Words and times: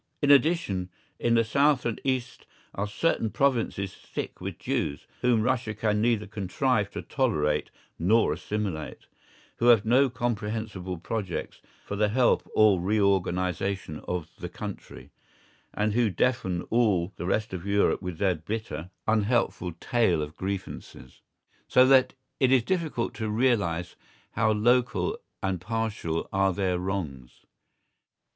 In 0.19 0.31
addition, 0.31 0.89
in 1.19 1.35
the 1.35 1.43
South 1.43 1.85
and 1.85 2.01
East 2.03 2.47
are 2.73 2.87
certain 2.87 3.29
provinces 3.29 3.93
thick 3.93 4.41
with 4.41 4.57
Jews, 4.57 5.05
whom 5.21 5.43
Russia 5.43 5.75
can 5.75 6.01
neither 6.01 6.25
contrive 6.25 6.89
to 6.93 7.03
tolerate 7.03 7.69
nor 7.99 8.33
assimilate, 8.33 9.05
who 9.57 9.67
have 9.67 9.85
no 9.85 10.09
comprehensible 10.09 10.97
projects 10.97 11.61
for 11.85 11.95
the 11.95 12.09
help 12.09 12.49
or 12.55 12.81
reorganisation 12.81 13.99
of 14.07 14.27
the 14.39 14.49
country, 14.49 15.11
and 15.71 15.93
who 15.93 16.09
deafen 16.09 16.63
all 16.71 17.13
the 17.17 17.27
rest 17.27 17.53
of 17.53 17.67
Europe 17.67 18.01
with 18.01 18.17
their 18.17 18.33
bitter, 18.33 18.89
unhelpful 19.07 19.71
tale 19.73 20.23
of 20.23 20.35
grievances, 20.35 21.21
so 21.67 21.85
that 21.85 22.15
it 22.39 22.51
is 22.51 22.63
difficult 22.63 23.13
to 23.13 23.29
realise 23.29 23.95
how 24.31 24.51
local 24.51 25.19
and 25.43 25.61
partial 25.61 26.27
are 26.33 26.53
their 26.53 26.79
wrongs. 26.79 27.45